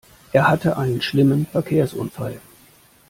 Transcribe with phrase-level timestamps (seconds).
[0.31, 2.41] Er hatte einen schlimmen Verkehrsunfall.